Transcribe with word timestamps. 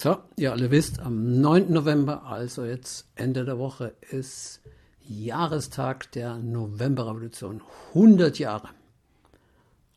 So, 0.00 0.16
ihr 0.36 0.52
alle 0.52 0.70
wisst, 0.70 1.00
am 1.00 1.40
9. 1.40 1.72
November, 1.72 2.22
also 2.22 2.64
jetzt 2.64 3.08
Ende 3.16 3.44
der 3.44 3.58
Woche, 3.58 3.96
ist 4.12 4.60
Jahrestag 5.00 6.12
der 6.12 6.36
Novemberrevolution. 6.36 7.62
100 7.94 8.38
Jahre. 8.38 8.68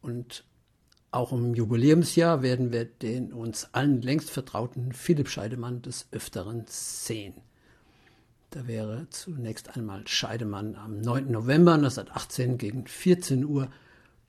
Und 0.01 0.43
auch 1.11 1.31
im 1.31 1.53
Jubiläumsjahr 1.53 2.41
werden 2.41 2.71
wir 2.71 2.85
den 2.85 3.31
uns 3.31 3.75
allen 3.75 4.01
längst 4.01 4.31
vertrauten 4.31 4.91
Philipp 4.91 5.29
Scheidemann 5.29 5.83
des 5.83 6.07
Öfteren 6.11 6.65
sehen. 6.65 7.35
Da 8.49 8.65
wäre 8.65 9.05
zunächst 9.11 9.77
einmal 9.77 10.07
Scheidemann 10.07 10.75
am 10.77 10.99
9. 10.99 11.31
November 11.31 11.75
1918 11.75 12.57
gegen 12.57 12.87
14 12.87 13.45
Uhr 13.45 13.69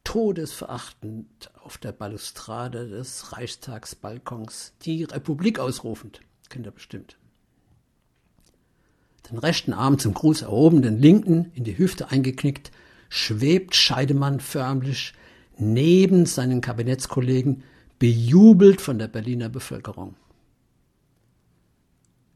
todesverachtend 0.04 1.50
auf 1.62 1.78
der 1.78 1.92
Balustrade 1.92 2.88
des 2.88 3.32
Reichstagsbalkons 3.32 4.74
die 4.82 5.04
Republik 5.04 5.58
ausrufend. 5.58 6.20
Kennt 6.48 6.66
ihr 6.66 6.72
bestimmt. 6.72 7.16
Den 9.30 9.38
rechten 9.38 9.72
Arm 9.72 9.98
zum 9.98 10.14
Gruß 10.14 10.42
erhoben, 10.42 10.82
den 10.82 10.98
linken 10.98 11.52
in 11.54 11.64
die 11.64 11.78
Hüfte 11.78 12.10
eingeknickt, 12.10 12.72
schwebt 13.08 13.74
Scheidemann 13.74 14.40
förmlich 14.40 15.14
neben 15.56 16.26
seinen 16.26 16.60
Kabinettskollegen, 16.60 17.62
bejubelt 17.98 18.80
von 18.80 18.98
der 18.98 19.08
Berliner 19.08 19.48
Bevölkerung. 19.48 20.16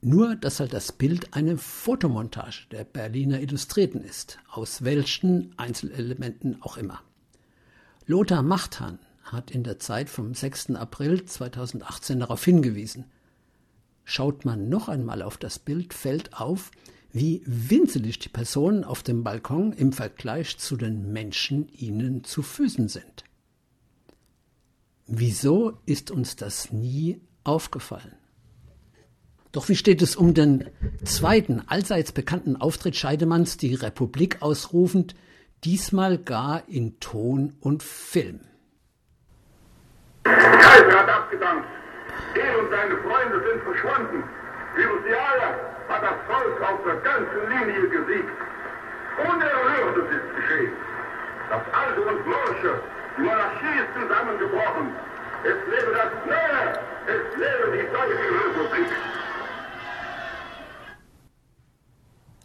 Nur, 0.01 0.37
dass 0.37 0.61
halt 0.61 0.73
das 0.73 0.93
Bild 0.93 1.35
eine 1.35 1.59
Fotomontage 1.59 2.69
der 2.71 2.85
Berliner 2.85 3.41
Illustrierten 3.41 4.01
ist, 4.05 4.39
aus 4.49 4.85
welchen 4.85 5.53
Einzelelementen 5.59 6.63
auch 6.63 6.77
immer. 6.77 7.03
Lothar 8.09 8.45
Machtan 8.45 9.01
hat 9.25 9.51
in 9.51 9.65
der 9.65 9.81
Zeit 9.81 10.09
vom 10.09 10.33
6. 10.33 10.77
April 10.77 11.25
2018 11.25 12.21
darauf 12.21 12.45
hingewiesen. 12.45 13.07
Schaut 14.05 14.45
man 14.45 14.69
noch 14.69 14.89
einmal 14.89 15.23
auf 15.23 15.37
das 15.39 15.59
Bild, 15.59 15.93
fällt 15.93 16.33
auf, 16.33 16.71
wie 17.11 17.43
winzelig 17.47 18.21
die 18.21 18.29
Personen 18.29 18.85
auf 18.85 19.03
dem 19.03 19.25
Balkon 19.25 19.73
im 19.73 19.93
Vergleich 19.93 20.57
zu 20.59 20.77
den 20.77 21.13
Menschen 21.13 21.69
ihnen 21.73 22.23
zu 22.23 22.43
Füßen 22.43 22.89
sind. 22.89 23.25
Wieso 25.09 25.81
ist 25.85 26.13
uns 26.13 26.37
das 26.37 26.71
nie 26.71 27.21
aufgefallen? 27.43 28.15
Doch 29.51 29.69
wie 29.69 29.77
steht 29.77 30.01
es 30.01 30.15
um 30.15 30.33
den 30.33 30.67
zweiten 31.05 31.61
allseits 31.67 32.13
bekannten 32.13 32.55
Auftritt 32.55 32.95
Scheidemanns, 32.95 33.57
die 33.57 33.75
Republik 33.75 34.43
ausrufend, 34.43 35.17
diesmal 35.65 36.19
gar 36.19 36.63
in 36.69 36.99
Ton 37.01 37.57
und 37.61 37.83
Film. 37.83 38.41
Kaiser 40.25 40.99
hat 40.99 41.09
abgedankt. 41.09 41.69
Er 42.35 42.59
und 42.59 42.71
seine 42.71 42.97
Freunde 42.99 43.43
sind 43.49 43.63
verschwunden. 43.63 44.25
Jahre 45.09 45.55
hat 45.89 46.03
das 46.03 46.19
Volk 46.27 46.61
auf 46.63 46.81
der 46.85 46.97
ganzen 46.97 47.41
Linie 47.49 47.89
gesiegt. 47.89 48.31
Unerhörtes 49.23 50.07
ist 50.11 50.29
geschehen. 50.37 50.73
Das 51.49 51.63
Alte 51.73 52.01
und 52.03 52.27
Morsche, 52.27 52.81
die 53.17 53.23
Monarchie 53.23 53.77
ist 53.81 53.93
zusammengebrochen. 53.95 54.93
Es 55.45 55.59
lebe 55.71 55.93
das 55.95 56.13
Neue, 56.27 56.65
es 57.07 57.25
lebe 57.39 57.67
die 57.73 57.87
Deutsche 57.95 58.29
Republik. 58.45 58.91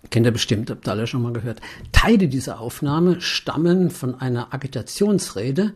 Kennt 0.09 0.25
ihr 0.25 0.31
bestimmt, 0.31 0.69
habt 0.69 0.87
ihr 0.87 0.91
alle 0.91 1.07
schon 1.07 1.21
mal 1.21 1.33
gehört. 1.33 1.61
Teile 1.91 2.27
dieser 2.27 2.59
Aufnahme 2.59 3.21
stammen 3.21 3.89
von 3.89 4.19
einer 4.19 4.53
Agitationsrede, 4.53 5.73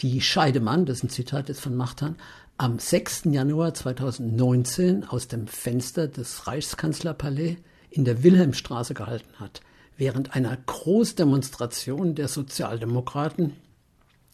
die 0.00 0.20
Scheidemann, 0.20 0.86
das 0.86 0.98
ist 0.98 1.04
ein 1.04 1.10
Zitat 1.10 1.48
jetzt 1.48 1.60
von 1.60 1.76
Machtan, 1.76 2.16
am 2.56 2.78
6. 2.78 3.24
Januar 3.26 3.74
2019 3.74 5.04
aus 5.04 5.28
dem 5.28 5.46
Fenster 5.46 6.06
des 6.08 6.46
Reichskanzlerpalais 6.46 7.56
in 7.90 8.04
der 8.04 8.22
Wilhelmstraße 8.22 8.94
gehalten 8.94 9.40
hat, 9.40 9.60
während 9.96 10.34
einer 10.34 10.56
Großdemonstration 10.56 12.14
der 12.14 12.28
Sozialdemokraten 12.28 13.54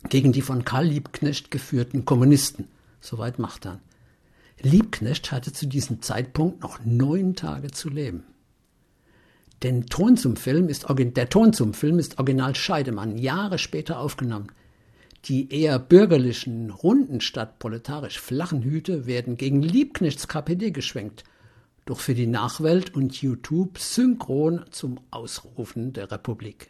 gegen 0.09 0.33
die 0.33 0.43
von 0.43 0.65
Karl 0.65 0.87
Liebknecht 0.87 1.51
geführten 1.51 2.05
Kommunisten. 2.05 2.69
Soweit 3.01 3.39
Machtan. 3.39 3.81
Liebknecht 4.61 5.33
hatte 5.33 5.53
zu 5.53 5.67
diesem 5.67 6.03
Zeitpunkt 6.03 6.63
noch 6.63 6.81
neun 6.85 7.37
Tage 7.37 7.71
zu 7.71 7.89
leben. 7.89 8.25
Denn 9.63 9.87
Ton 9.87 10.17
zum 10.17 10.37
Film 10.37 10.69
ist, 10.69 10.87
der 10.89 11.29
Ton 11.29 11.53
zum 11.53 11.75
Film 11.75 11.99
ist 11.99 12.19
Original 12.19 12.55
Scheidemann, 12.55 13.19
Jahre 13.19 13.59
später 13.59 13.99
aufgenommen. 13.99 14.53
Die 15.27 15.53
eher 15.53 15.79
bürgerlichen, 15.79 16.71
runden 16.71 17.21
statt 17.21 17.59
proletarisch 17.59 18.19
flachen 18.19 18.63
Hüte 18.63 19.05
werden 19.05 19.37
gegen 19.37 19.61
Liebknechts 19.61 20.29
KPD 20.29 20.71
geschwenkt, 20.71 21.25
doch 21.85 22.01
für 22.01 22.15
die 22.15 22.27
Nachwelt 22.27 22.95
und 22.95 23.21
YouTube 23.21 23.79
synchron 23.79 24.65
zum 24.71 24.99
Ausrufen 25.11 25.93
der 25.93 26.11
Republik. 26.11 26.69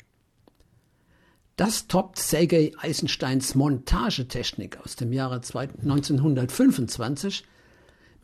Das 1.55 1.87
toppt 1.87 2.19
Sergei 2.19 2.73
Eisensteins 2.79 3.55
Montagetechnik 3.55 4.79
aus 4.83 4.97
dem 4.97 5.13
Jahre 5.13 5.37
1925 5.37 7.45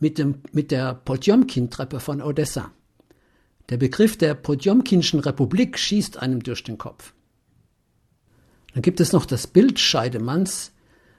mit, 0.00 0.18
dem, 0.18 0.40
mit 0.52 0.72
der 0.72 0.94
Potjomkin-Treppe 0.94 2.00
von 2.00 2.20
Odessa. 2.20 2.72
Der 3.68 3.78
Begriff 3.78 4.16
der 4.16 4.34
Podjomkinschen 4.34 5.18
Republik 5.18 5.76
schießt 5.76 6.18
einem 6.18 6.40
durch 6.42 6.62
den 6.62 6.78
Kopf. 6.78 7.14
Dann 8.72 8.82
gibt 8.82 9.00
es 9.00 9.12
noch 9.12 9.26
das 9.26 9.48
Bild 9.48 9.80
Scheidemanns, 9.80 10.72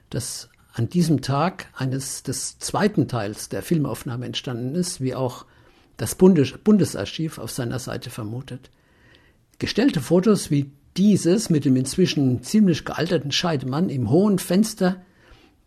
das 0.08 0.48
an 0.72 0.88
diesem 0.88 1.20
Tag 1.20 1.66
eines 1.74 2.22
des 2.22 2.58
zweiten 2.58 3.06
Teils 3.06 3.50
der 3.50 3.62
Filmaufnahme 3.62 4.24
entstanden 4.24 4.74
ist, 4.76 5.02
wie 5.02 5.14
auch 5.14 5.44
das 5.98 6.14
Bundes 6.14 6.56
Bundesarchiv 6.56 7.36
auf 7.38 7.50
seiner 7.50 7.80
Seite 7.80 8.08
vermutet. 8.08 8.70
Gestellte 9.58 10.00
Fotos 10.00 10.50
wie 10.50 10.70
dieses 10.96 11.50
mit 11.50 11.66
dem 11.66 11.76
inzwischen 11.76 12.42
ziemlich 12.42 12.86
gealterten 12.86 13.32
Scheidemann 13.32 13.90
im 13.90 14.08
hohen 14.08 14.38
Fenster 14.38 15.02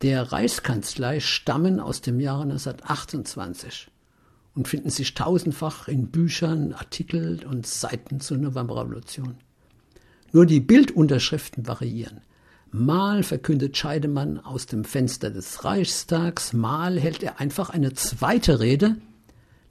der 0.01 0.31
Reichskanzlei 0.31 1.19
stammen 1.19 1.79
aus 1.79 2.01
dem 2.01 2.19
Jahre 2.19 2.43
1928 2.43 3.91
und 4.55 4.67
finden 4.67 4.89
sich 4.89 5.13
tausendfach 5.13 5.87
in 5.87 6.07
Büchern, 6.07 6.73
Artikeln 6.73 7.45
und 7.45 7.65
Seiten 7.65 8.19
zur 8.19 8.35
Novemberrevolution. 8.37 9.35
Nur 10.33 10.45
die 10.45 10.59
Bildunterschriften 10.59 11.67
variieren. 11.67 12.19
Mal 12.71 13.23
verkündet 13.23 13.77
Scheidemann 13.77 14.39
aus 14.39 14.65
dem 14.65 14.85
Fenster 14.85 15.29
des 15.29 15.65
Reichstags, 15.65 16.53
mal 16.53 16.97
hält 16.99 17.21
er 17.21 17.39
einfach 17.39 17.69
eine 17.69 17.93
zweite 17.93 18.61
Rede 18.61 18.97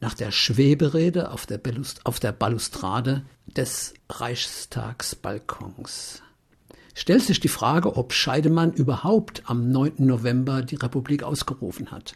nach 0.00 0.14
der 0.14 0.30
Schweberede 0.30 1.30
auf 1.30 1.46
der, 1.46 1.60
auf 2.04 2.20
der 2.20 2.32
Balustrade 2.32 3.24
des 3.46 3.94
Reichstagsbalkons. 4.08 6.22
Stellt 6.94 7.22
sich 7.22 7.40
die 7.40 7.48
Frage, 7.48 7.96
ob 7.96 8.12
Scheidemann 8.12 8.72
überhaupt 8.72 9.42
am 9.46 9.70
9. 9.70 9.94
November 9.98 10.62
die 10.62 10.76
Republik 10.76 11.22
ausgerufen 11.22 11.90
hat 11.90 12.14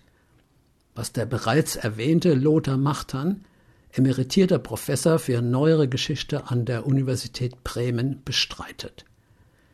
was 0.94 1.12
der 1.12 1.27
bereits 1.27 1.77
erwähnte 1.77 2.34
Lothar 2.34 2.77
Machtan, 2.77 3.44
emeritierter 3.93 4.59
Professor 4.59 5.19
für 5.19 5.43
neuere 5.43 5.88
Geschichte 5.88 6.50
an 6.50 6.65
der 6.65 6.87
Universität 6.87 7.62
Bremen, 7.65 8.22
bestreitet. 8.25 9.04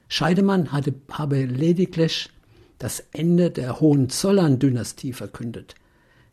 Scheidemann 0.09 0.72
hatte, 0.72 0.94
habe 1.10 1.44
lediglich 1.44 2.30
das 2.78 3.04
Ende 3.12 3.50
der 3.50 3.80
Hohenzollern-Dynastie 3.80 5.12
verkündet, 5.12 5.75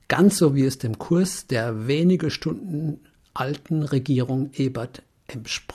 ganz 0.08 0.38
so 0.38 0.56
wie 0.56 0.66
es 0.66 0.78
dem 0.78 0.98
Kurs 0.98 1.48
der 1.48 1.88
wenige 1.88 2.32
Stunden 2.32 3.02
alten 3.34 3.84
Regierung 3.84 4.52
Ebert 4.54 5.04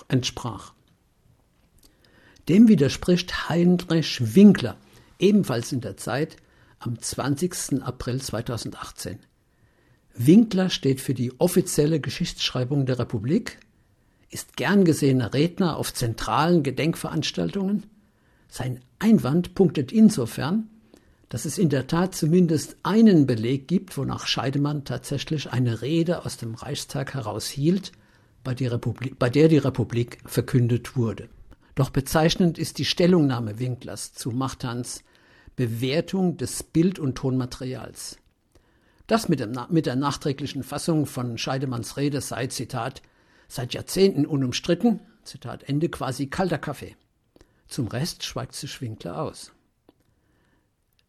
entsprach. 0.08 0.72
Dem 2.48 2.68
widerspricht 2.68 3.48
Heinrich 3.48 4.34
Winkler, 4.34 4.76
ebenfalls 5.18 5.70
in 5.72 5.80
der 5.80 5.96
Zeit, 5.96 6.36
am 6.82 6.98
20. 6.98 7.82
April 7.82 8.20
2018. 8.20 9.18
Winkler 10.14 10.68
steht 10.68 11.00
für 11.00 11.14
die 11.14 11.38
offizielle 11.40 12.00
Geschichtsschreibung 12.00 12.86
der 12.86 12.98
Republik, 12.98 13.58
ist 14.30 14.56
gern 14.56 14.84
gesehener 14.84 15.32
Redner 15.32 15.76
auf 15.76 15.94
zentralen 15.94 16.62
Gedenkveranstaltungen. 16.62 17.84
Sein 18.48 18.80
Einwand 18.98 19.54
punktet 19.54 19.92
insofern, 19.92 20.68
dass 21.28 21.44
es 21.44 21.56
in 21.56 21.68
der 21.68 21.86
Tat 21.86 22.14
zumindest 22.14 22.76
einen 22.82 23.26
Beleg 23.26 23.68
gibt, 23.68 23.96
wonach 23.96 24.26
Scheidemann 24.26 24.84
tatsächlich 24.84 25.50
eine 25.50 25.80
Rede 25.80 26.26
aus 26.26 26.36
dem 26.36 26.54
Reichstag 26.54 27.14
heraushielt, 27.14 27.92
bei, 28.44 28.54
bei 28.54 29.30
der 29.30 29.48
die 29.48 29.58
Republik 29.58 30.18
verkündet 30.26 30.96
wurde. 30.96 31.28
Doch 31.74 31.90
bezeichnend 31.90 32.58
ist 32.58 32.78
die 32.78 32.84
Stellungnahme 32.84 33.58
Winklers 33.58 34.12
zu 34.12 34.30
Machtans 34.30 35.04
Bewertung 35.56 36.36
des 36.36 36.62
Bild- 36.62 36.98
und 36.98 37.16
Tonmaterials. 37.16 38.18
Das 39.06 39.28
mit, 39.28 39.40
dem, 39.40 39.58
mit 39.68 39.86
der 39.86 39.96
nachträglichen 39.96 40.62
Fassung 40.62 41.06
von 41.06 41.36
Scheidemanns 41.36 41.96
Rede 41.96 42.20
sei, 42.20 42.46
Zitat, 42.46 43.02
seit 43.48 43.74
Jahrzehnten 43.74 44.24
unumstritten, 44.24 45.00
Zitat 45.24 45.64
Ende, 45.64 45.88
quasi 45.88 46.28
kalter 46.28 46.58
Kaffee. 46.58 46.96
Zum 47.68 47.88
Rest 47.88 48.24
schweigt 48.24 48.54
sich 48.54 48.80
Winkler 48.80 49.20
aus. 49.20 49.52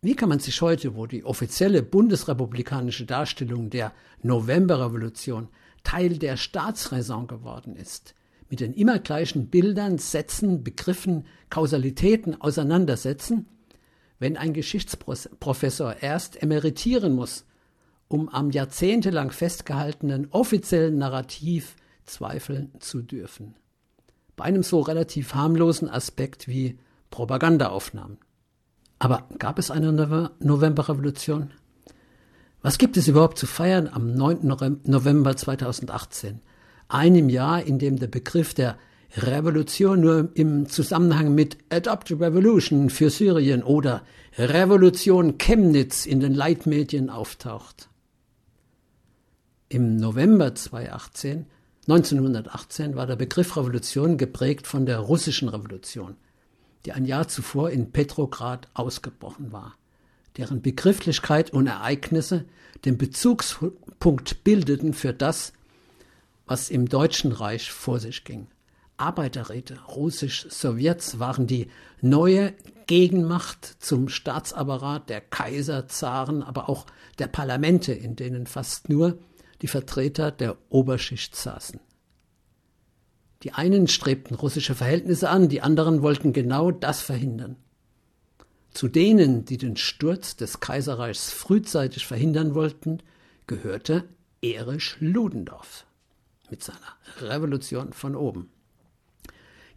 Wie 0.01 0.15
kann 0.15 0.27
man 0.27 0.39
sich 0.39 0.61
heute, 0.61 0.95
wo 0.95 1.05
die 1.05 1.23
offizielle 1.23 1.81
bundesrepublikanische 1.81 3.05
Darstellung 3.05 3.69
der 3.69 3.93
Novemberrevolution 4.21 5.47
Teil 5.83 6.17
der 6.17 6.35
Staatsräson 6.35 7.27
geworden 7.27 7.75
ist, 7.75 8.15
mit 8.49 8.59
den 8.59 8.73
immer 8.73 8.99
gleichen 8.99 9.47
Bildern, 9.47 9.97
Sätzen, 9.97 10.63
Begriffen, 10.63 11.25
Kausalitäten 11.49 12.39
auseinandersetzen, 12.41 13.47
wenn 14.23 14.37
ein 14.37 14.53
Geschichtsprofessor 14.53 15.97
erst 16.01 16.41
emeritieren 16.41 17.13
muss, 17.13 17.43
um 18.07 18.29
am 18.29 18.51
jahrzehntelang 18.51 19.31
festgehaltenen 19.31 20.29
offiziellen 20.31 20.97
Narrativ 20.97 21.75
zweifeln 22.05 22.71
zu 22.79 23.01
dürfen. 23.01 23.55
Bei 24.37 24.45
einem 24.45 24.63
so 24.63 24.79
relativ 24.79 25.35
harmlosen 25.35 25.89
Aspekt 25.89 26.47
wie 26.47 26.79
Propagandaaufnahmen. 27.09 28.17
Aber 28.97 29.27
gab 29.39 29.59
es 29.59 29.69
eine 29.69 29.91
Novemberrevolution? 30.39 31.51
Was 32.61 32.77
gibt 32.77 32.95
es 32.95 33.09
überhaupt 33.09 33.37
zu 33.37 33.45
feiern 33.45 33.89
am 33.91 34.13
9. 34.13 34.79
November 34.85 35.35
2018? 35.35 36.39
Einem 36.87 37.27
Jahr, 37.27 37.61
in 37.61 37.77
dem 37.77 37.99
der 37.99 38.07
Begriff 38.07 38.53
der 38.53 38.77
Revolution 39.15 40.01
nur 40.01 40.29
im 40.33 40.67
Zusammenhang 40.67 41.35
mit 41.35 41.57
Adopt 41.69 42.11
Revolution 42.11 42.89
für 42.89 43.11
Syrien 43.11 43.61
oder 43.61 44.01
Revolution 44.39 45.37
Chemnitz 45.37 46.07
in 46.07 46.19
den 46.19 46.33
Leitmedien 46.33 47.11
auftaucht. 47.11 47.89
Im 49.69 49.97
November 49.97 50.55
2018, 50.55 51.45
1918 51.87 52.95
war 52.95 53.05
der 53.05 53.15
Begriff 53.15 53.55
Revolution 53.55 54.17
geprägt 54.17 54.65
von 54.65 54.87
der 54.87 54.97
russischen 54.97 55.47
Revolution, 55.47 56.15
die 56.85 56.93
ein 56.93 57.05
Jahr 57.05 57.27
zuvor 57.27 57.69
in 57.69 57.91
Petrograd 57.91 58.67
ausgebrochen 58.73 59.51
war, 59.51 59.75
deren 60.37 60.63
Begrifflichkeit 60.63 61.51
und 61.51 61.67
Ereignisse 61.67 62.45
den 62.83 62.97
Bezugspunkt 62.97 64.43
bildeten 64.43 64.93
für 64.93 65.13
das, 65.13 65.53
was 66.47 66.71
im 66.71 66.89
Deutschen 66.89 67.31
Reich 67.31 67.71
vor 67.71 67.99
sich 67.99 68.23
ging. 68.23 68.47
Arbeiterräte, 69.03 69.79
russisch-Sowjets 69.83 71.19
waren 71.19 71.45
die 71.45 71.67
neue 71.99 72.53
Gegenmacht 72.87 73.65
zum 73.79 74.07
Staatsapparat 74.07 75.09
der 75.09 75.19
Kaiser, 75.19 75.89
Zaren, 75.89 76.41
aber 76.41 76.69
auch 76.69 76.85
der 77.19 77.27
Parlamente, 77.27 77.91
in 77.91 78.15
denen 78.15 78.47
fast 78.47 78.87
nur 78.87 79.17
die 79.61 79.67
Vertreter 79.67 80.31
der 80.31 80.55
Oberschicht 80.69 81.35
saßen. 81.35 81.81
Die 83.43 83.51
einen 83.51 83.89
strebten 83.89 84.35
russische 84.35 84.73
Verhältnisse 84.73 85.29
an, 85.29 85.49
die 85.49 85.61
anderen 85.61 86.01
wollten 86.01 86.31
genau 86.31 86.71
das 86.71 87.01
verhindern. 87.01 87.57
Zu 88.71 88.87
denen, 88.87 89.43
die 89.43 89.57
den 89.57 89.75
Sturz 89.75 90.37
des 90.37 90.61
Kaiserreichs 90.61 91.29
frühzeitig 91.29 92.07
verhindern 92.07 92.55
wollten, 92.55 92.99
gehörte 93.47 94.05
Erich 94.41 94.95
Ludendorff 95.01 95.85
mit 96.49 96.63
seiner 96.63 96.79
Revolution 97.19 97.91
von 97.91 98.15
oben. 98.15 98.49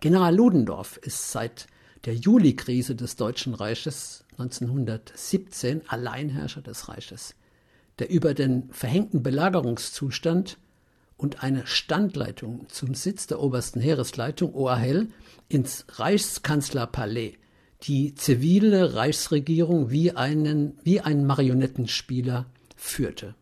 General 0.00 0.34
Ludendorff 0.34 0.98
ist 0.98 1.32
seit 1.32 1.66
der 2.04 2.14
Juli-Krise 2.14 2.94
des 2.94 3.16
Deutschen 3.16 3.54
Reiches 3.54 4.24
1917 4.32 5.88
Alleinherrscher 5.88 6.62
des 6.62 6.88
Reiches, 6.88 7.34
der 7.98 8.10
über 8.10 8.34
den 8.34 8.70
verhängten 8.70 9.22
Belagerungszustand 9.22 10.58
und 11.16 11.42
eine 11.42 11.66
Standleitung 11.66 12.68
zum 12.68 12.94
Sitz 12.94 13.26
der 13.26 13.40
obersten 13.40 13.80
Heeresleitung 13.80 14.54
OAHL 14.54 15.08
ins 15.48 15.86
Reichskanzlerpalais 15.88 17.38
die 17.82 18.14
zivile 18.14 18.94
Reichsregierung 18.94 19.90
wie 19.90 20.12
einen, 20.12 20.78
wie 20.82 21.00
ein 21.00 21.26
Marionettenspieler 21.26 22.46
führte. 22.74 23.34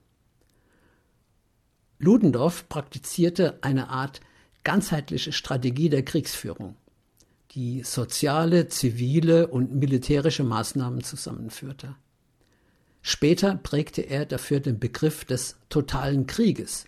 Ludendorff 1.99 2.69
praktizierte 2.69 3.59
eine 3.63 3.89
Art 3.89 4.21
ganzheitliche 4.65 5.33
Strategie 5.33 5.89
der 5.89 6.05
Kriegsführung, 6.05 6.77
die 7.53 7.83
soziale, 7.83 8.69
zivile 8.69 9.47
und 9.47 9.75
militärische 9.75 10.43
Maßnahmen 10.43 11.05
zusammenführte. 11.05 11.95
Später 13.03 13.57
prägte 13.57 14.01
er 14.01 14.25
dafür 14.25 14.61
den 14.61 14.79
Begriff 14.79 15.25
des 15.25 15.57
totalen 15.69 16.27
Krieges, 16.27 16.87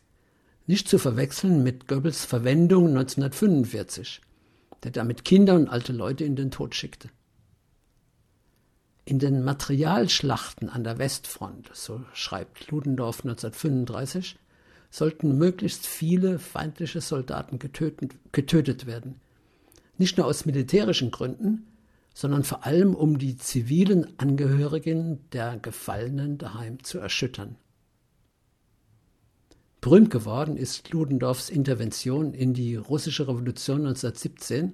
nicht 0.66 0.88
zu 0.88 0.98
verwechseln 0.98 1.62
mit 1.62 1.86
Goebbels 1.86 2.24
Verwendung 2.24 2.88
1945, 2.88 4.22
der 4.82 4.90
damit 4.90 5.24
Kinder 5.24 5.54
und 5.54 5.68
alte 5.68 5.92
Leute 5.92 6.24
in 6.24 6.34
den 6.34 6.50
Tod 6.50 6.74
schickte. 6.74 7.10
In 9.04 9.20
den 9.20 9.44
Materialschlachten 9.44 10.68
an 10.68 10.82
der 10.82 10.98
Westfront, 10.98 11.70
so 11.72 12.02
schreibt 12.12 12.70
Ludendorff 12.70 13.20
1935, 13.20 14.36
sollten 14.90 15.36
möglichst 15.38 15.86
viele 15.86 16.38
feindliche 16.38 17.00
Soldaten 17.00 17.58
getötet, 17.58 18.14
getötet 18.32 18.86
werden. 18.86 19.20
Nicht 19.98 20.16
nur 20.16 20.26
aus 20.26 20.46
militärischen 20.46 21.10
Gründen, 21.10 21.66
sondern 22.14 22.44
vor 22.44 22.64
allem 22.64 22.94
um 22.94 23.18
die 23.18 23.36
zivilen 23.36 24.18
Angehörigen 24.18 25.20
der 25.32 25.58
Gefallenen 25.58 26.38
daheim 26.38 26.82
zu 26.82 26.98
erschüttern. 26.98 27.56
Berühmt 29.80 30.10
geworden 30.10 30.56
ist 30.56 30.90
Ludendorffs 30.90 31.50
Intervention 31.50 32.32
in 32.32 32.54
die 32.54 32.74
russische 32.76 33.28
Revolution 33.28 33.86
1917, 33.86 34.72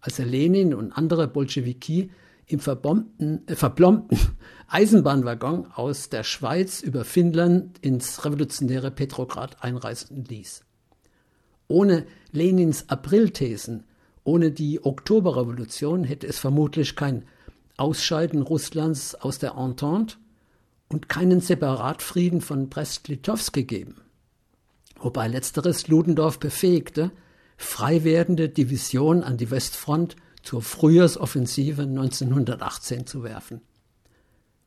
als 0.00 0.18
er 0.18 0.26
Lenin 0.26 0.74
und 0.74 0.92
andere 0.92 1.28
Bolschewiki 1.28 2.10
im 2.46 2.58
äh, 2.58 3.54
verblombten 3.54 4.18
Eisenbahnwaggon 4.68 5.66
aus 5.74 6.08
der 6.08 6.24
Schweiz 6.24 6.82
über 6.82 7.04
Finnland 7.04 7.78
ins 7.80 8.24
revolutionäre 8.24 8.90
Petrograd 8.90 9.62
einreisen 9.62 10.24
ließ. 10.24 10.64
Ohne 11.68 12.06
Lenins 12.32 12.88
Aprilthesen, 12.88 13.84
ohne 14.24 14.50
die 14.50 14.84
Oktoberrevolution 14.84 16.04
hätte 16.04 16.26
es 16.26 16.38
vermutlich 16.38 16.96
kein 16.96 17.24
Ausscheiden 17.76 18.42
Russlands 18.42 19.14
aus 19.14 19.38
der 19.38 19.54
Entente 19.56 20.16
und 20.88 21.08
keinen 21.08 21.40
Separatfrieden 21.40 22.40
von 22.40 22.68
Brest-Litovsk 22.68 23.52
gegeben, 23.52 23.96
wobei 24.98 25.28
letzteres 25.28 25.88
Ludendorff 25.88 26.38
befähigte, 26.38 27.10
frei 27.56 28.04
werdende 28.04 28.48
Divisionen 28.48 29.24
an 29.24 29.36
die 29.36 29.50
Westfront 29.50 30.16
zur 30.44 30.62
Frühjahrsoffensive 30.62 31.82
1918 31.82 33.06
zu 33.06 33.24
werfen. 33.24 33.60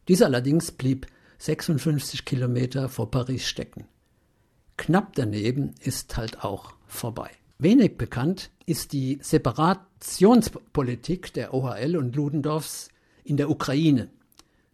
Dies 0.08 0.22
allerdings 0.22 0.72
blieb 0.72 1.08
56 1.38 2.26
Kilometer 2.26 2.90
vor 2.90 3.12
Paris 3.12 3.48
stecken. 3.48 3.86
Knapp 4.76 5.14
daneben 5.16 5.76
ist 5.80 6.18
halt 6.18 6.44
auch 6.44 6.74
vorbei. 6.88 7.30
Wenig 7.60 7.98
bekannt 7.98 8.52
ist 8.66 8.94
die 8.94 9.20
Separationspolitik 9.22 11.34
der 11.34 11.54
OHL 11.54 11.98
und 11.98 12.16
Ludendorffs 12.16 12.90
in 13.24 13.38
der 13.38 13.50
Ukraine, 13.50 14.10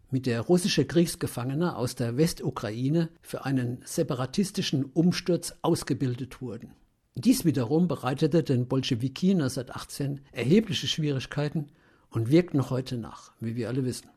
mit 0.09 0.25
der 0.25 0.41
russische 0.41 0.85
Kriegsgefangene 0.85 1.75
aus 1.75 1.95
der 1.95 2.17
Westukraine 2.17 3.09
für 3.21 3.45
einen 3.45 3.81
separatistischen 3.85 4.85
Umsturz 4.85 5.55
ausgebildet 5.61 6.41
wurden. 6.41 6.73
Dies 7.15 7.45
wiederum 7.45 7.87
bereitete 7.87 8.43
den 8.43 8.67
Bolschewiki 8.67 9.31
1918 9.31 10.21
erhebliche 10.31 10.87
Schwierigkeiten 10.87 11.67
und 12.09 12.31
wirkt 12.31 12.53
noch 12.55 12.71
heute 12.71 12.97
nach, 12.97 13.31
wie 13.39 13.55
wir 13.55 13.67
alle 13.67 13.85
wissen. 13.85 14.09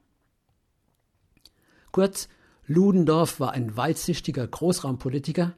Kurz, 1.93 2.29
Ludendorff 2.67 3.39
war 3.39 3.53
ein 3.53 3.77
weitsichtiger 3.77 4.47
Großraumpolitiker, 4.47 5.55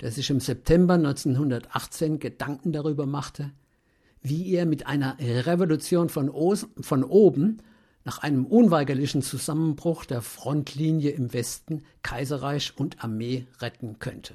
der 0.00 0.10
sich 0.10 0.30
im 0.30 0.40
September 0.40 0.94
1918 0.94 2.18
Gedanken 2.18 2.72
darüber 2.72 3.06
machte, 3.06 3.52
wie 4.20 4.52
er 4.52 4.66
mit 4.66 4.86
einer 4.86 5.16
Revolution 5.20 6.08
von, 6.08 6.30
von 6.80 7.04
oben 7.04 7.58
nach 8.04 8.18
einem 8.18 8.46
unweigerlichen 8.46 9.22
Zusammenbruch 9.22 10.04
der 10.04 10.22
Frontlinie 10.22 11.10
im 11.10 11.32
Westen 11.32 11.84
Kaiserreich 12.02 12.74
und 12.76 13.02
Armee 13.02 13.46
retten 13.60 13.98
könnte. 13.98 14.34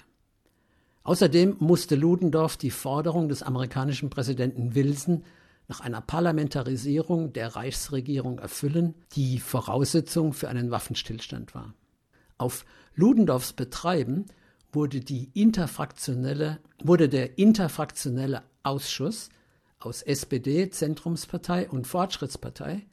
Außerdem 1.04 1.56
musste 1.60 1.96
Ludendorff 1.96 2.58
die 2.58 2.72
Forderung 2.72 3.30
des 3.30 3.44
amerikanischen 3.44 4.10
Präsidenten 4.10 4.76
Wilson 4.76 5.24
nach 5.68 5.80
einer 5.82 6.02
Parlamentarisierung 6.02 7.32
der 7.32 7.56
Reichsregierung 7.56 8.40
erfüllen, 8.40 8.96
die 9.14 9.40
Voraussetzung 9.40 10.34
für 10.34 10.50
einen 10.50 10.72
Waffenstillstand 10.72 11.54
war. 11.54 11.74
Auf 12.38 12.66
Ludendorffs 12.96 13.54
Betreiben 13.54 14.26
wurde, 14.72 15.02
wurde 16.84 17.10
der 17.10 17.38
interfraktionelle 17.38 18.44
Ausschuss 18.64 19.30
aus 19.80 20.02
SPD, 20.02 20.70
Zentrumspartei 20.70 21.70
und 21.70 21.88
Fortschrittspartei 21.88 22.86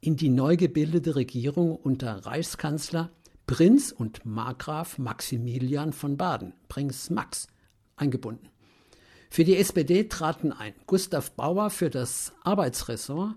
in 0.00 0.16
die 0.16 0.28
neu 0.28 0.56
gebildete 0.56 1.16
Regierung 1.16 1.76
unter 1.76 2.24
Reichskanzler 2.26 3.10
Prinz 3.48 3.92
und 3.92 4.26
Markgraf 4.26 4.98
Maximilian 4.98 5.94
von 5.94 6.18
Baden, 6.18 6.52
Prinz 6.68 7.08
Max, 7.08 7.48
eingebunden. 7.96 8.50
Für 9.30 9.42
die 9.42 9.56
SPD 9.56 10.04
traten 10.04 10.52
ein 10.52 10.74
Gustav 10.86 11.30
Bauer 11.30 11.70
für 11.70 11.88
das 11.88 12.34
Arbeitsressort 12.44 13.36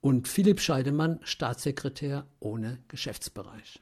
und 0.00 0.28
Philipp 0.28 0.60
Scheidemann 0.60 1.20
Staatssekretär 1.24 2.26
ohne 2.40 2.78
Geschäftsbereich. 2.88 3.80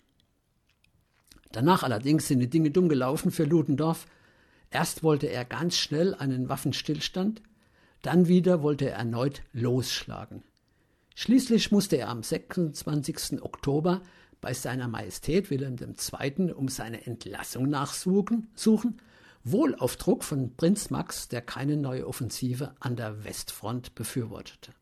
Danach 1.52 1.84
allerdings 1.84 2.26
sind 2.26 2.40
die 2.40 2.50
Dinge 2.50 2.72
dumm 2.72 2.88
gelaufen 2.88 3.30
für 3.30 3.44
Ludendorff. 3.44 4.06
Erst 4.70 5.04
wollte 5.04 5.28
er 5.28 5.44
ganz 5.44 5.76
schnell 5.76 6.12
einen 6.12 6.48
Waffenstillstand, 6.48 7.40
dann 8.02 8.26
wieder 8.26 8.64
wollte 8.64 8.90
er 8.90 8.96
erneut 8.96 9.42
losschlagen. 9.52 10.42
Schließlich 11.14 11.70
musste 11.70 11.98
er 11.98 12.08
am 12.08 12.24
26. 12.24 13.42
Oktober 13.42 14.02
bei 14.40 14.54
seiner 14.54 14.88
Majestät 14.88 15.50
Wilhelm 15.50 15.76
II. 15.78 16.52
um 16.52 16.68
seine 16.68 17.06
Entlassung 17.06 17.68
nachsuchen, 17.68 18.48
suchen, 18.54 19.00
wohl 19.44 19.74
auf 19.74 19.96
Druck 19.96 20.24
von 20.24 20.54
Prinz 20.56 20.90
Max, 20.90 21.28
der 21.28 21.42
keine 21.42 21.76
neue 21.76 22.06
Offensive 22.06 22.74
an 22.80 22.96
der 22.96 23.24
Westfront 23.24 23.94
befürwortete. 23.94 24.72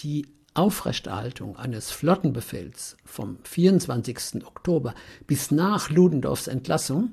Die 0.00 0.26
Aufrechterhaltung 0.54 1.56
eines 1.56 1.90
Flottenbefehls 1.90 2.96
vom 3.04 3.38
24. 3.44 4.44
Oktober 4.44 4.94
bis 5.26 5.50
nach 5.50 5.90
Ludendorffs 5.90 6.48
Entlassung, 6.48 7.12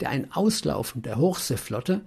der 0.00 0.10
ein 0.10 0.32
Auslaufen 0.32 1.02
der 1.02 1.16
Hochseeflotte 1.16 2.02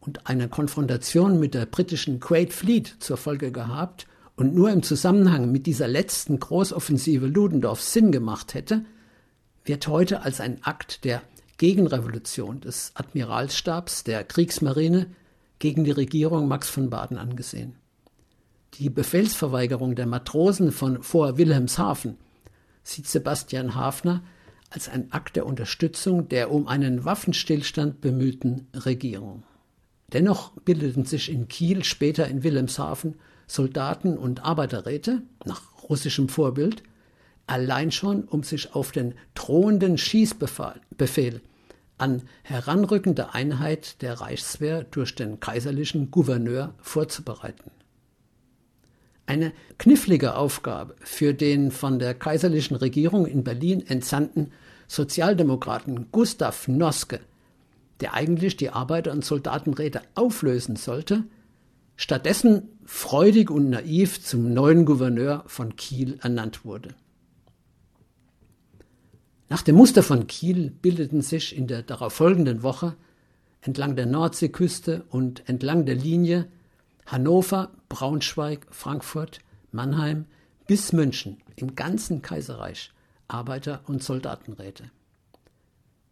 und 0.00 0.26
eine 0.28 0.48
Konfrontation 0.48 1.40
mit 1.40 1.54
der 1.54 1.66
britischen 1.66 2.20
Great 2.20 2.52
Fleet 2.52 2.96
zur 3.00 3.16
Folge 3.16 3.50
gehabt 3.50 4.06
und 4.36 4.54
nur 4.54 4.70
im 4.70 4.82
Zusammenhang 4.82 5.50
mit 5.50 5.66
dieser 5.66 5.88
letzten 5.88 6.38
Großoffensive 6.38 7.26
Ludendorffs 7.26 7.92
Sinn 7.92 8.12
gemacht 8.12 8.54
hätte, 8.54 8.84
wird 9.64 9.88
heute 9.88 10.22
als 10.22 10.40
ein 10.40 10.62
Akt 10.62 11.04
der 11.04 11.22
Gegenrevolution 11.58 12.60
des 12.60 12.92
Admiralstabs 12.94 14.04
der 14.04 14.24
Kriegsmarine 14.24 15.06
gegen 15.58 15.84
die 15.84 15.90
Regierung 15.90 16.48
Max 16.48 16.68
von 16.68 16.90
Baden 16.90 17.16
angesehen. 17.16 17.76
Die 18.74 18.90
Befehlsverweigerung 18.90 19.94
der 19.94 20.06
Matrosen 20.06 20.70
von 20.70 21.02
vor 21.02 21.38
Wilhelmshaven 21.38 22.18
sieht 22.82 23.06
Sebastian 23.06 23.74
Hafner 23.74 24.22
als 24.68 24.90
ein 24.90 25.12
Akt 25.12 25.36
der 25.36 25.46
Unterstützung 25.46 26.28
der 26.28 26.50
um 26.50 26.68
einen 26.68 27.06
Waffenstillstand 27.06 28.02
bemühten 28.02 28.66
Regierung. 28.74 29.44
Dennoch 30.12 30.52
bildeten 30.60 31.06
sich 31.06 31.30
in 31.30 31.48
Kiel, 31.48 31.84
später 31.84 32.28
in 32.28 32.42
Wilhelmshaven, 32.42 33.14
Soldaten 33.46 34.16
und 34.18 34.44
Arbeiterräte 34.44 35.22
nach 35.44 35.62
russischem 35.88 36.28
Vorbild, 36.28 36.82
allein 37.46 37.92
schon 37.92 38.24
um 38.24 38.42
sich 38.42 38.74
auf 38.74 38.92
den 38.92 39.14
drohenden 39.34 39.98
Schießbefehl 39.98 41.40
an 41.98 42.22
heranrückende 42.42 43.34
Einheit 43.34 44.02
der 44.02 44.20
Reichswehr 44.20 44.84
durch 44.84 45.14
den 45.14 45.40
kaiserlichen 45.40 46.10
Gouverneur 46.10 46.74
vorzubereiten. 46.80 47.70
Eine 49.24 49.52
knifflige 49.78 50.36
Aufgabe 50.36 50.94
für 51.00 51.34
den 51.34 51.70
von 51.70 51.98
der 51.98 52.14
kaiserlichen 52.14 52.76
Regierung 52.76 53.26
in 53.26 53.42
Berlin 53.42 53.84
entsandten 53.86 54.52
Sozialdemokraten 54.86 56.12
Gustav 56.12 56.68
Noske, 56.68 57.20
der 58.00 58.14
eigentlich 58.14 58.56
die 58.56 58.70
Arbeiter- 58.70 59.12
und 59.12 59.24
Soldatenräte 59.24 60.02
auflösen 60.14 60.76
sollte, 60.76 61.24
stattdessen 61.96 62.68
freudig 62.84 63.50
und 63.50 63.70
naiv 63.70 64.22
zum 64.22 64.52
neuen 64.52 64.84
Gouverneur 64.84 65.44
von 65.46 65.76
Kiel 65.76 66.18
ernannt 66.22 66.64
wurde. 66.64 66.94
Nach 69.48 69.62
dem 69.62 69.76
Muster 69.76 70.02
von 70.02 70.26
Kiel 70.26 70.70
bildeten 70.70 71.22
sich 71.22 71.56
in 71.56 71.66
der 71.66 71.82
darauffolgenden 71.82 72.62
Woche 72.62 72.96
entlang 73.60 73.96
der 73.96 74.06
Nordseeküste 74.06 75.04
und 75.08 75.48
entlang 75.48 75.86
der 75.86 75.94
Linie 75.94 76.48
Hannover, 77.06 77.70
Braunschweig, 77.88 78.66
Frankfurt, 78.70 79.40
Mannheim 79.70 80.26
bis 80.66 80.92
München 80.92 81.38
im 81.54 81.76
ganzen 81.76 82.22
Kaiserreich 82.22 82.92
Arbeiter- 83.28 83.82
und 83.86 84.02
Soldatenräte. 84.02 84.90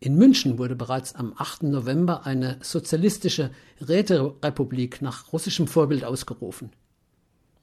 In 0.04 0.16
München 0.16 0.58
wurde 0.58 0.76
bereits 0.76 1.14
am 1.14 1.32
8. 1.34 1.62
November 1.62 2.26
eine 2.26 2.58
sozialistische 2.60 3.50
Räterepublik 3.80 5.00
nach 5.00 5.32
russischem 5.32 5.66
Vorbild 5.66 6.04
ausgerufen. 6.04 6.72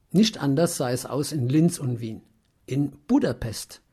Nicht 0.09 0.39
anders 0.39 0.75
sah 0.75 0.89
es 0.89 1.05
aus 1.05 1.33
in 1.33 1.49
Linz 1.49 1.77
und 1.77 1.99
Wien. 1.99 2.23
In 2.65 2.93
Budapest 3.05 3.83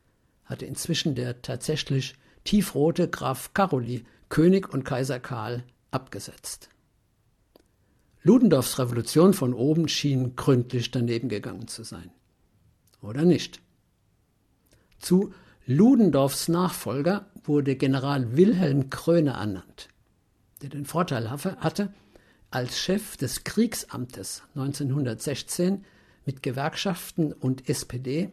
hatte 0.47 0.65
inzwischen 0.65 1.15
der 1.15 1.43
tatsächlich 1.43 2.15
tiefrote 2.45 3.11
Graf 3.11 3.53
Karoli 3.53 4.07
König 4.31 4.73
und 4.73 4.87
Kaiser 4.87 5.21
Karl 5.21 5.63
abgesetzt. 5.91 6.71
Ludendorffs 8.23 8.79
Revolution 8.79 9.35
von 9.35 9.53
oben 9.53 9.89
schien 9.89 10.37
gründlich 10.37 10.91
daneben 10.91 11.29
gegangen 11.29 11.69
zu 11.69 11.83
sein. 11.83 12.11
Oder 13.03 13.27
nicht? 13.27 13.61
Zu 15.01 15.35
Ludendorffs 15.67 16.49
Nachfolger 16.49 17.27
wurde 17.49 17.77
General 17.77 18.37
Wilhelm 18.37 18.91
Kröner 18.91 19.35
ernannt, 19.35 19.89
der 20.63 20.69
den 20.69 20.85
Vorteil 20.85 21.31
hatte, 21.31 21.95
als 22.51 22.79
Chef 22.79 23.17
des 23.17 23.45
Kriegsamtes 23.45 24.43
1916 24.55 25.85
mit 26.25 26.43
Gewerkschaften 26.43 27.33
und 27.33 27.69
SPD 27.69 28.33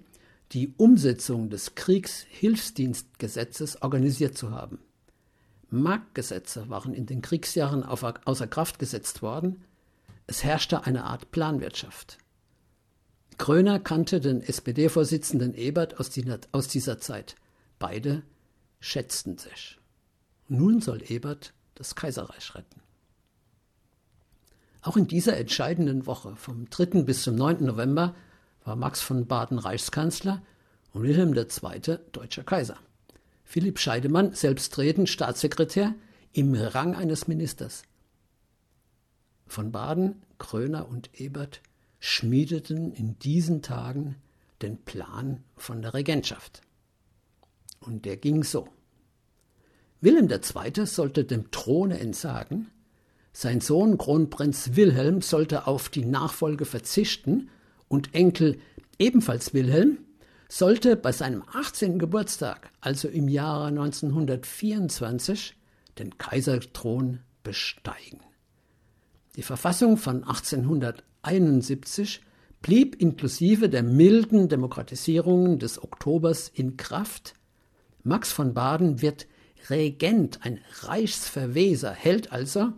die 0.51 0.74
Umsetzung 0.77 1.50
des 1.50 1.75
Kriegshilfsdienstgesetzes 1.75 3.81
organisiert 3.81 4.38
zu 4.38 4.51
haben. 4.51 4.79
Marktgesetze 5.69 6.69
waren 6.69 6.93
in 6.93 7.05
den 7.05 7.22
Kriegsjahren 7.22 7.84
außer 7.84 8.48
Kraft 8.48 8.79
gesetzt 8.79 9.22
worden, 9.22 9.63
es 10.27 10.43
herrschte 10.43 10.86
eine 10.86 11.03
Art 11.05 11.31
Planwirtschaft. 11.31 12.17
Kröner 13.38 13.79
kannte 13.79 14.19
den 14.22 14.41
SPD-Vorsitzenden 14.41 15.53
Ebert 15.53 16.00
aus 16.00 16.10
dieser 16.10 17.00
Zeit. 17.00 17.36
Beide 17.79 18.24
schätzten 18.86 19.38
sich. 19.38 19.80
Nun 20.48 20.80
soll 20.80 21.01
Ebert 21.08 21.54
das 21.74 21.96
Kaiserreich 21.96 22.54
retten. 22.56 22.82
Auch 24.82 24.96
in 24.96 25.08
dieser 25.08 25.36
entscheidenden 25.38 26.06
Woche, 26.06 26.36
vom 26.36 26.70
3. 26.70 27.01
bis 27.01 27.24
zum 27.24 27.36
9. 27.36 27.65
November, 27.65 28.15
war 28.63 28.75
Max 28.75 29.01
von 29.01 29.25
Baden 29.25 29.58
Reichskanzler 29.58 30.44
und 30.94 31.01
Wilhelm 31.01 31.34
II. 31.34 31.98
deutscher 32.12 32.44
Kaiser. 32.44 32.77
Philipp 33.44 33.80
Scheidemann, 33.80 34.34
selbstredend 34.34 35.10
Staatssekretär, 35.10 35.96
im 36.34 36.54
Rang 36.54 36.96
eines 36.96 37.27
Ministers. 37.27 37.84
Von 39.48 39.72
Baden, 39.72 40.22
Kröner 40.38 40.88
und 40.88 41.20
Ebert 41.20 41.62
schmiedeten 42.00 42.92
in 42.94 43.18
diesen 43.18 43.63
Tagen 43.63 44.15
den 44.62 44.77
Plan 44.77 45.44
von 45.56 45.82
der 45.82 45.96
Regentschaft. 45.96 46.62
Und 47.80 48.06
der 48.06 48.18
ging 48.18 48.44
so. 48.44 48.68
Wilhelm 50.05 50.29
II. 50.29 50.85
sollte 50.85 51.25
dem 51.25 51.50
Throne 51.50 52.00
entsagen, 52.00 52.67
sein 53.33 53.59
Sohn 53.59 53.97
Kronprinz 53.97 54.75
Wilhelm 54.75 55.21
sollte 55.21 55.65
auf 55.65 55.89
die 55.89 56.05
Nachfolge 56.05 56.65
verzichten 56.65 57.50
und 57.88 58.13
Enkel 58.13 58.59
ebenfalls 59.00 59.55
Wilhelm 59.55 59.97
sollte 60.47 60.95
bei 60.95 61.12
seinem 61.12 61.43
18. 61.51 61.97
Geburtstag, 61.97 62.69
also 62.81 63.07
im 63.07 63.27
Jahre 63.27 63.65
1924, 63.65 65.55
den 65.97 66.17
Kaiserthron 66.19 67.21
besteigen. 67.43 68.19
Die 69.35 69.41
Verfassung 69.41 69.97
von 69.97 70.24
1871 70.24 72.21
blieb 72.62 73.01
inklusive 73.01 73.69
der 73.69 73.81
milden 73.81 74.50
Demokratisierungen 74.50 75.57
des 75.57 75.83
Oktobers 75.83 76.47
in 76.53 76.77
Kraft. 76.77 77.33
Max 78.03 78.31
von 78.31 78.53
Baden 78.53 79.01
wird 79.01 79.25
Regent, 79.69 80.39
ein 80.43 80.60
Reichsverweser, 80.81 81.91
hält 81.91 82.31
also 82.31 82.74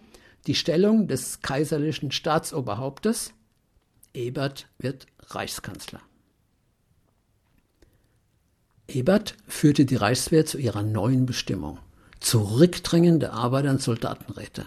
die 0.47 0.55
Stellung 0.55 1.07
des 1.07 1.41
kaiserlichen 1.41 2.11
Staatsoberhauptes. 2.11 3.33
Ebert 4.13 4.67
wird 4.79 5.07
Reichskanzler. 5.19 6.01
Ebert 8.87 9.35
führte 9.47 9.85
die 9.85 9.97
Reichswehr 9.97 10.45
zu 10.45 10.57
ihrer 10.57 10.81
neuen 10.81 11.25
Bestimmung, 11.25 11.79
Zurückdrängen 12.21 13.19
der 13.19 13.33
Arbeiter- 13.33 13.71
und 13.71 13.81
Soldatenräte. 13.81 14.65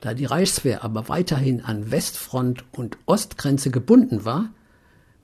Da 0.00 0.14
die 0.14 0.26
Reichswehr 0.26 0.84
aber 0.84 1.08
weiterhin 1.08 1.62
an 1.62 1.90
Westfront 1.90 2.64
und 2.72 2.98
Ostgrenze 3.06 3.70
gebunden 3.70 4.24
war, 4.24 4.50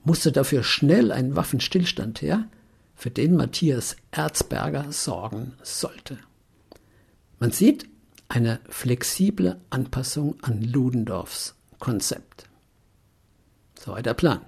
musste 0.03 0.31
dafür 0.31 0.63
schnell 0.63 1.11
ein 1.11 1.35
Waffenstillstand 1.35 2.21
her, 2.21 2.47
für 2.97 3.11
den 3.11 3.35
Matthias 3.35 3.95
Erzberger 4.09 4.91
sorgen 4.91 5.53
sollte. 5.61 6.17
Man 7.39 7.51
sieht 7.51 7.87
eine 8.27 8.59
flexible 8.67 9.61
Anpassung 9.69 10.35
an 10.41 10.63
Ludendorffs 10.63 11.55
Konzept. 11.77 12.49
Soweit 13.79 14.07
der 14.07 14.15
Plan. 14.15 14.41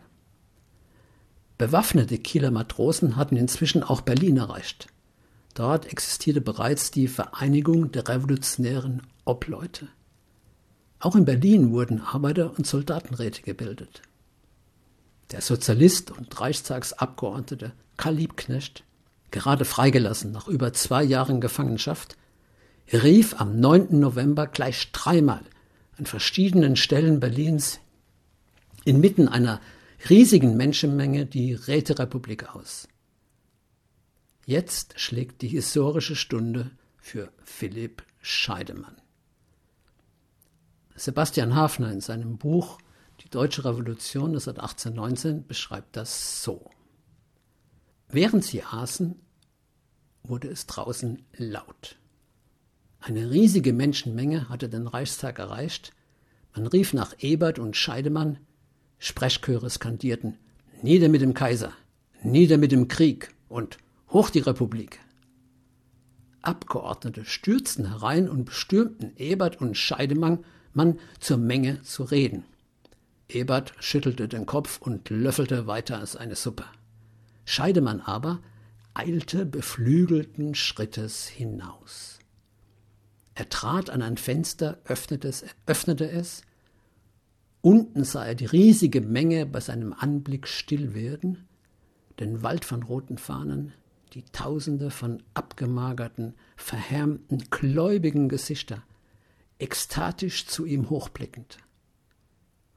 Bewaffnete 1.60 2.18
Kieler 2.18 2.50
Matrosen 2.50 3.16
hatten 3.16 3.38
inzwischen 3.38 3.84
auch 3.84 4.02
Berlin 4.02 4.38
erreicht. 4.38 4.88
Dort 5.54 5.86
existierte 5.86 6.42
bereits 6.42 6.90
die 6.90 7.08
Vereinigung 7.08 7.92
der 7.92 8.08
revolutionären 8.08 9.04
Obleute. 9.26 9.90
Auch 11.00 11.16
in 11.16 11.26
Berlin 11.26 11.72
wurden 11.72 12.02
Arbeiter- 12.02 12.58
und 12.58 12.66
Soldatenräte 12.66 13.44
gebildet. 13.44 14.02
Der 15.32 15.42
Sozialist 15.42 16.12
und 16.12 16.40
Reichstagsabgeordnete 16.40 17.74
Karl 17.98 18.16
Liebknecht, 18.16 18.84
gerade 19.32 19.64
freigelassen 19.64 20.32
nach 20.32 20.48
über 20.48 20.74
zwei 20.74 21.04
Jahren 21.04 21.40
Gefangenschaft, 21.40 22.18
rief 22.92 23.40
am 23.40 23.60
9. 23.60 24.00
November 24.00 24.48
gleich 24.48 24.92
dreimal 24.92 25.44
an 25.98 26.06
verschiedenen 26.06 26.76
Stellen 26.76 27.20
Berlins 27.20 27.80
inmitten 28.86 29.28
einer 29.28 29.62
riesigen 30.10 30.58
Menschenmenge 30.58 31.26
die 31.26 31.54
Räterepublik 31.54 32.56
aus. 32.56 32.88
Jetzt 34.46 35.00
schlägt 35.00 35.44
die 35.44 35.50
historische 35.50 36.16
Stunde 36.16 36.72
für 36.98 37.32
Philipp 37.44 38.04
Scheidemann. 38.22 38.96
Sebastian 40.96 41.56
Hafner 41.56 41.92
in 41.92 42.02
seinem 42.02 42.38
Buch 42.38 42.80
Die 43.22 43.30
Deutsche 43.30 43.66
Revolution 43.66 44.34
1819 44.34 45.46
beschreibt 45.46 45.96
das 45.98 46.44
so. 46.44 46.72
Während 48.08 48.46
sie 48.46 48.64
aßen, 48.64 49.16
wurde 50.24 50.48
es 50.48 50.66
draußen 50.68 51.22
laut. 51.36 51.98
Eine 53.02 53.30
riesige 53.30 53.74
Menschenmenge 53.74 54.50
hatte 54.50 54.70
den 54.70 54.88
Reichstag 54.88 55.40
erreicht. 55.40 55.92
Man 56.56 56.68
rief 56.68 56.94
nach 56.94 57.14
Ebert 57.20 57.60
und 57.60 57.76
Scheidemann. 57.76 58.40
Sprechchöre 59.00 59.70
skandierten 59.70 60.38
Nieder 60.82 61.10
mit 61.10 61.22
dem 61.22 61.34
Kaiser, 61.34 61.74
nieder 62.24 62.58
mit 62.58 62.72
dem 62.72 62.88
Krieg 62.88 63.36
und 63.50 63.78
hoch 64.12 64.30
die 64.30 64.40
Republik. 64.40 65.00
Abgeordnete 66.42 67.26
stürzten 67.26 67.90
herein 67.90 68.30
und 68.30 68.46
bestürmten 68.46 69.12
Ebert 69.18 69.60
und 69.60 69.76
Scheidemann 69.76 70.46
Mann 70.74 71.00
zur 71.20 71.38
Menge 71.38 71.82
zu 71.82 72.04
reden. 72.04 72.46
Ebert 73.30 73.74
schüttelte 73.80 74.28
den 74.28 74.46
Kopf 74.46 74.82
und 74.82 75.10
löffelte 75.10 75.68
weiter 75.68 76.06
seine 76.06 76.36
Suppe. 76.36 76.66
Scheidemann 77.46 78.02
aber 78.02 78.42
eilte 78.94 79.46
beflügelten 79.46 80.56
Schrittes 80.56 81.28
hinaus. 81.28 82.20
Er 83.36 83.48
trat 83.48 83.90
an 83.90 84.02
ein 84.02 84.18
Fenster, 84.18 84.80
öffnete 84.84 85.28
es, 85.28 85.46
öffnete 85.66 86.10
es. 86.10 86.42
Unten 87.62 88.04
sah 88.04 88.26
er 88.26 88.36
die 88.36 88.46
riesige 88.46 89.02
Menge 89.02 89.46
bei 89.46 89.60
seinem 89.60 89.94
Anblick 89.94 90.48
still 90.48 90.94
werden, 90.94 91.48
den 92.20 92.44
Wald 92.44 92.66
von 92.66 92.84
roten 92.84 93.18
Fahnen, 93.18 93.74
die 94.14 94.24
Tausende 94.24 94.92
von 94.92 95.24
abgemagerten, 95.36 96.34
verhärmten, 96.58 97.46
gläubigen 97.50 98.28
Gesichter, 98.28 98.84
ekstatisch 99.60 100.48
zu 100.48 100.66
ihm 100.66 100.90
hochblickend. 100.90 101.60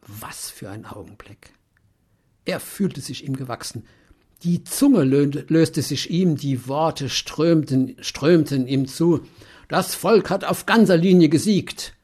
Was 0.07 0.51
für 0.51 0.71
ein 0.71 0.85
Augenblick! 0.85 1.53
Er 2.45 2.61
fühlte 2.61 3.01
sich 3.01 3.27
ihm 3.27 3.37
gewachsen. 3.37 3.85
Die 4.43 4.65
Zunge 4.65 5.05
löste 5.05 5.83
sich 5.83 6.11
ihm, 6.11 6.37
die 6.37 6.67
Worte 6.67 7.09
strömten, 7.09 7.97
strömten 8.01 8.67
ihm 8.67 8.89
zu. 8.89 9.21
Das 9.69 9.95
Volk 9.95 10.31
hat 10.31 10.45
auf 10.45 10.67
ganzer 10.67 10.97
Linie 10.97 11.29
gesiegt. 11.29 11.95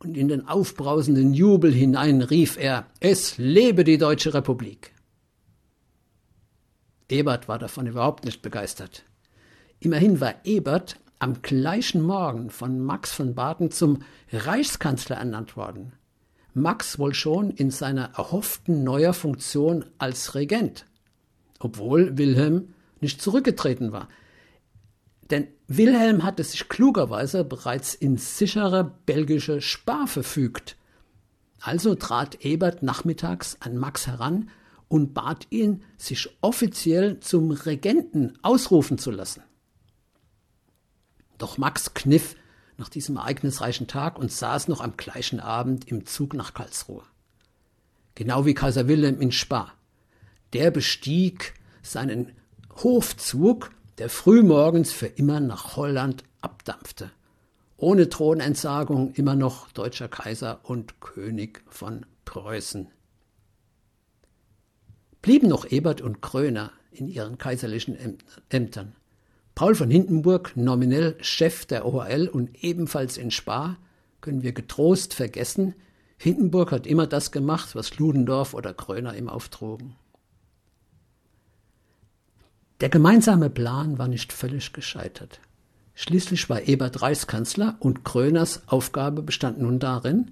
Und 0.00 0.16
in 0.16 0.28
den 0.28 0.48
aufbrausenden 0.48 1.34
Jubel 1.34 1.72
hinein 1.72 2.22
rief 2.22 2.56
er, 2.56 2.86
es 2.98 3.38
lebe 3.38 3.84
die 3.84 3.98
Deutsche 3.98 4.34
Republik. 4.34 4.92
Ebert 7.08 7.48
war 7.48 7.58
davon 7.58 7.86
überhaupt 7.86 8.24
nicht 8.24 8.42
begeistert. 8.42 9.04
Immerhin 9.78 10.20
war 10.20 10.34
Ebert 10.44 10.98
am 11.18 11.42
gleichen 11.42 12.02
Morgen 12.02 12.50
von 12.50 12.80
Max 12.80 13.12
von 13.12 13.34
Baden 13.34 13.70
zum 13.70 14.02
Reichskanzler 14.32 15.16
ernannt 15.16 15.56
worden. 15.56 15.92
Max 16.54 16.98
wohl 16.98 17.14
schon 17.14 17.50
in 17.50 17.70
seiner 17.70 18.14
erhofften 18.16 18.84
neuer 18.84 19.12
Funktion 19.12 19.84
als 19.98 20.34
Regent, 20.34 20.86
obwohl 21.58 22.18
Wilhelm 22.18 22.74
nicht 23.00 23.22
zurückgetreten 23.22 23.92
war. 23.92 24.08
Denn 25.30 25.46
Wilhelm 25.68 26.24
hatte 26.24 26.42
sich 26.42 26.68
klugerweise 26.68 27.44
bereits 27.44 27.94
in 27.94 28.16
sichere 28.16 28.96
belgische 29.06 29.60
Spa 29.60 30.06
verfügt. 30.06 30.76
Also 31.60 31.94
trat 31.94 32.44
Ebert 32.44 32.82
nachmittags 32.82 33.56
an 33.60 33.76
Max 33.76 34.06
heran 34.06 34.50
und 34.88 35.14
bat 35.14 35.46
ihn, 35.50 35.84
sich 35.98 36.36
offiziell 36.40 37.20
zum 37.20 37.52
Regenten 37.52 38.36
ausrufen 38.42 38.98
zu 38.98 39.12
lassen. 39.12 39.44
Doch 41.38 41.58
Max 41.58 41.94
kniff 41.94 42.34
nach 42.80 42.88
diesem 42.88 43.16
ereignisreichen 43.16 43.86
Tag 43.86 44.18
und 44.18 44.32
saß 44.32 44.66
noch 44.68 44.80
am 44.80 44.96
gleichen 44.96 45.38
Abend 45.38 45.86
im 45.86 46.06
Zug 46.06 46.34
nach 46.34 46.54
Karlsruhe. 46.54 47.04
Genau 48.16 48.46
wie 48.46 48.54
Kaiser 48.54 48.88
Wilhelm 48.88 49.20
in 49.20 49.30
Spa. 49.30 49.72
Der 50.54 50.70
bestieg 50.70 51.54
seinen 51.82 52.32
Hofzug 52.82 53.70
der 53.98 54.08
frühmorgens 54.08 54.92
für 54.92 55.06
immer 55.06 55.40
nach 55.40 55.76
Holland 55.76 56.24
abdampfte. 56.40 57.10
Ohne 57.76 58.08
Thronentsagung 58.08 59.12
immer 59.12 59.36
noch 59.36 59.70
deutscher 59.72 60.08
Kaiser 60.08 60.60
und 60.62 61.00
König 61.00 61.62
von 61.68 62.06
Preußen. 62.24 62.88
Blieben 65.20 65.48
noch 65.48 65.70
Ebert 65.70 66.00
und 66.00 66.22
Kröner 66.22 66.72
in 66.92 67.08
ihren 67.08 67.36
kaiserlichen 67.36 67.98
Ämtern. 68.48 68.96
Paul 69.60 69.74
von 69.74 69.90
Hindenburg, 69.90 70.56
nominell 70.56 71.18
Chef 71.20 71.66
der 71.66 71.84
OHL 71.84 72.28
und 72.28 72.64
ebenfalls 72.64 73.18
in 73.18 73.30
Spa, 73.30 73.76
können 74.22 74.42
wir 74.42 74.52
getrost 74.52 75.12
vergessen. 75.12 75.74
Hindenburg 76.16 76.72
hat 76.72 76.86
immer 76.86 77.06
das 77.06 77.30
gemacht, 77.30 77.74
was 77.74 77.98
Ludendorff 77.98 78.54
oder 78.54 78.72
Kröner 78.72 79.14
ihm 79.18 79.28
auftrugen. 79.28 79.96
Der 82.80 82.88
gemeinsame 82.88 83.50
Plan 83.50 83.98
war 83.98 84.08
nicht 84.08 84.32
völlig 84.32 84.72
gescheitert. 84.72 85.40
Schließlich 85.94 86.48
war 86.48 86.62
Ebert 86.62 87.02
Reichskanzler 87.02 87.76
und 87.80 88.02
Kröners 88.02 88.62
Aufgabe 88.66 89.20
bestand 89.20 89.60
nun 89.60 89.78
darin, 89.78 90.30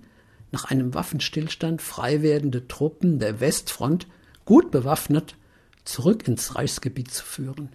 nach 0.53 0.65
einem 0.65 0.95
Waffenstillstand 0.95 1.83
frei 1.83 2.23
werdende 2.23 2.67
Truppen 2.67 3.19
der 3.19 3.41
Westfront 3.41 4.07
gut 4.47 4.71
bewaffnet 4.71 5.37
zurück 5.85 6.27
ins 6.27 6.55
Reichsgebiet 6.55 7.11
zu 7.11 7.23
führen. 7.23 7.69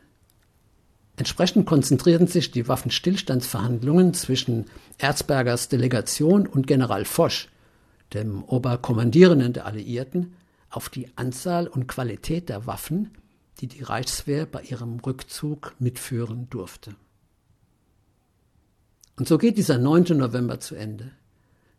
Entsprechend 1.16 1.68
konzentrierten 1.68 2.28
sich 2.28 2.52
die 2.52 2.68
Waffenstillstandsverhandlungen 2.68 4.14
zwischen 4.14 4.66
Erzbergers 4.98 5.70
Delegation 5.70 6.48
und 6.48 6.66
General 6.66 7.06
Foch, 7.06 7.48
dem 8.14 8.44
Oberkommandierenden 8.44 9.54
der 9.54 9.66
Alliierten, 9.66 10.34
auf 10.70 10.90
die 10.90 11.10
Anzahl 11.16 11.68
und 11.68 11.88
Qualität 11.88 12.50
der 12.50 12.66
Waffen, 12.66 13.12
die 13.60 13.68
die 13.68 13.84
Reichswehr 13.84 14.48
bei 14.48 14.64
ihrem 14.64 15.00
Rückzug 15.00 15.76
mitführen 15.80 16.50
durfte. 16.50 16.96
Und 19.16 19.28
so 19.28 19.38
geht 19.38 19.58
dieser 19.58 19.78
9. 19.78 20.18
November 20.18 20.60
zu 20.60 20.74
Ende. 20.76 21.12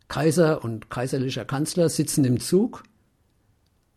Kaiser 0.07 0.63
und 0.63 0.89
kaiserlicher 0.89 1.43
Kanzler 1.43 1.89
sitzen 1.89 2.23
im 2.23 2.39
Zug. 2.39 2.83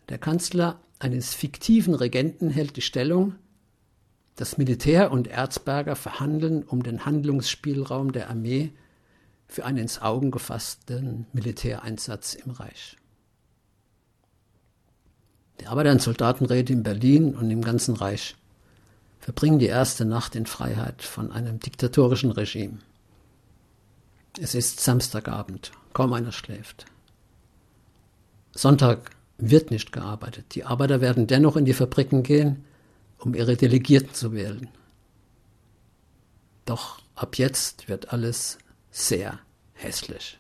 Der 0.09 0.19
Kanzler 0.19 0.81
eines 0.99 1.35
fiktiven 1.35 1.95
Regenten 1.95 2.51
hält 2.51 2.77
die 2.77 2.83
Stellung. 2.83 3.37
Das 4.39 4.57
Militär 4.57 5.11
und 5.11 5.27
Erzberger 5.27 5.97
verhandeln 5.97 6.63
um 6.63 6.85
den 6.85 7.05
Handlungsspielraum 7.05 8.13
der 8.13 8.31
Armee 8.31 8.71
für 9.49 9.65
einen 9.65 9.79
ins 9.79 10.01
Augen 10.01 10.31
gefassten 10.31 11.27
Militäreinsatz 11.33 12.35
im 12.35 12.53
Reich. 12.53 12.97
Die 15.59 15.67
Arbeiter- 15.67 15.91
und 15.91 16.01
Soldatenräte 16.01 16.73
in 16.73 16.85
Berlin 16.85 17.35
und 17.35 17.51
im 17.51 17.63
ganzen 17.63 17.97
Reich 17.97 18.37
verbringen 19.19 19.59
die 19.59 19.67
erste 19.67 20.05
Nacht 20.05 20.37
in 20.37 20.47
Freiheit 20.47 21.03
von 21.03 21.33
einem 21.33 21.59
diktatorischen 21.59 22.31
Regime. 22.31 22.79
Es 24.41 24.55
ist 24.55 24.79
Samstagabend, 24.79 25.73
kaum 25.95 26.13
einer 26.13 26.31
schläft. 26.31 26.85
Sonntag 28.53 29.11
wird 29.37 29.73
nicht 29.73 29.91
gearbeitet. 29.91 30.55
Die 30.55 30.63
Arbeiter 30.63 31.01
werden 31.01 31.27
dennoch 31.27 31.57
in 31.57 31.65
die 31.65 31.75
Fabriken 31.75 32.23
gehen, 32.23 32.65
um 33.19 33.35
ihre 33.35 33.57
Delegierten 33.57 34.15
zu 34.15 34.33
wählen. 34.33 34.69
Doch 36.65 37.01
ab 37.15 37.37
jetzt 37.37 37.89
wird 37.89 38.13
alles 38.13 38.59
sehr 38.91 39.39
hässlich. 39.75 40.39